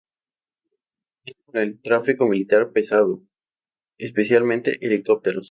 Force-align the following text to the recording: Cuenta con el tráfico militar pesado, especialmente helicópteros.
Cuenta 1.23 1.43
con 1.45 1.61
el 1.61 1.79
tráfico 1.79 2.25
militar 2.25 2.71
pesado, 2.71 3.21
especialmente 3.99 4.79
helicópteros. 4.83 5.39